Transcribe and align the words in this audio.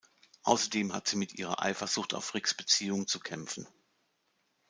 Außerdem 0.41 0.93
hat 0.95 1.07
sie 1.07 1.15
mit 1.15 1.35
ihrer 1.35 1.61
Eifersucht 1.61 2.15
auf 2.15 2.33
Ricks 2.33 2.55
Beziehung 2.55 3.05
zu 3.07 3.19
kämpfen. 3.19 3.67